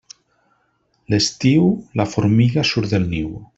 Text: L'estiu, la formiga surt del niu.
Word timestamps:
L'estiu, 1.13 1.69
la 2.01 2.09
formiga 2.15 2.67
surt 2.71 2.93
del 2.97 3.09
niu. 3.15 3.33